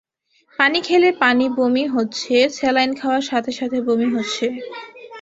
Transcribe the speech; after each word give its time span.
পানি 0.59 0.79
খেলে 0.87 1.09
পানি 1.21 1.45
বমি 1.57 1.83
হচ্ছে, 1.87 2.35
স্যালাইন 2.57 2.91
খাওয়ার 2.99 3.23
সাথে 3.29 3.51
সাথে 3.59 3.77
বমি 3.87 4.07
হচ্ছে। 4.15 4.45